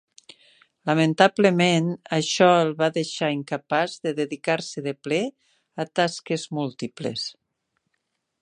[0.89, 5.23] Lamentablement això el va deixar incapaç de dedicar-se de ple
[5.85, 7.29] a tasques múltiples.